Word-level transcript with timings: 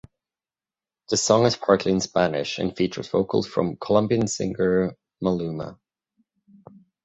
The 1.11 1.17
song 1.17 1.45
is 1.45 1.55
partly 1.55 1.91
in 1.91 1.99
Spanish 1.99 2.57
and 2.57 2.75
features 2.75 3.07
vocals 3.09 3.45
from 3.47 3.75
Colombian 3.75 4.25
singer 4.27 4.95
Maluma. 5.23 5.77